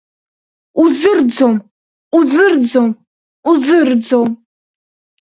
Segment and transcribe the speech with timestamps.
[0.81, 1.55] Узырӡом,
[2.17, 2.89] узырӡом,
[3.49, 4.29] узырӡом!